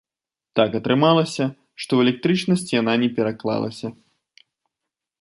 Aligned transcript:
Так 0.59 0.77
атрымалася, 0.79 1.45
што 1.83 1.87
ў 1.95 1.99
электрычнасць 2.07 2.67
яна 2.81 2.93
не 3.05 3.09
пераклалася. 3.19 3.97